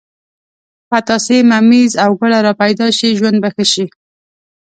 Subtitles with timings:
[0.89, 3.85] پتاسې، ممیز او ګوړه را پیدا شي ژوند به ښه شي.